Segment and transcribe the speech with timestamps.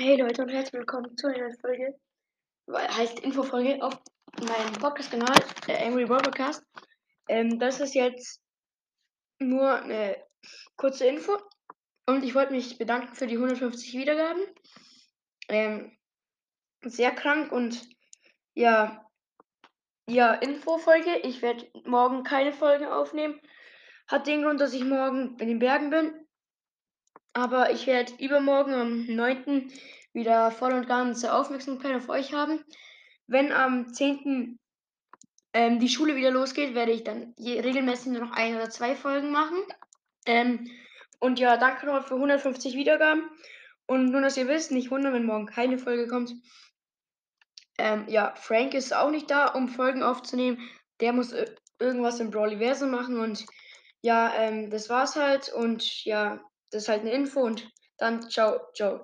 [0.00, 1.98] Hey Leute und herzlich willkommen zu einer neuen Folge,
[2.72, 4.00] heißt Infofolge auf
[4.40, 5.34] meinem Podcast-Kanal,
[5.66, 6.64] der Angry Bird Podcast.
[7.28, 8.40] Ähm, das ist jetzt
[9.40, 10.16] nur eine
[10.76, 11.36] kurze Info
[12.06, 14.40] und ich wollte mich bedanken für die 150 Wiedergaben.
[15.48, 15.98] Ähm,
[16.84, 17.84] sehr krank und
[18.54, 19.04] ja,
[20.08, 21.16] ja, Infofolge.
[21.24, 23.40] Ich werde morgen keine Folge aufnehmen.
[24.06, 26.27] Hat den Grund, dass ich morgen in den Bergen bin.
[27.32, 29.70] Aber ich werde übermorgen am 9.
[30.12, 32.64] wieder voll und ganz Aufmerksamkeit auf euch haben.
[33.26, 34.58] Wenn am 10.
[35.52, 39.30] Ähm, die Schule wieder losgeht, werde ich dann regelmäßig nur noch ein oder zwei Folgen
[39.30, 39.58] machen.
[40.26, 40.70] Ähm,
[41.20, 43.28] und ja, danke nochmal für 150 Wiedergaben.
[43.86, 46.32] Und nur, dass ihr wisst, nicht wundern, wenn morgen keine Folge kommt.
[47.78, 50.58] Ähm, ja, Frank ist auch nicht da, um Folgen aufzunehmen.
[51.00, 51.34] Der muss
[51.78, 53.46] irgendwas im Brawliverse machen und
[54.02, 55.52] ja, ähm, das war's halt.
[55.52, 56.40] Und ja,
[56.70, 59.00] das ist halt eine Info und dann ciao, ciao.